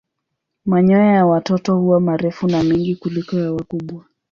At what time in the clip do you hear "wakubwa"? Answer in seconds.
3.53-4.05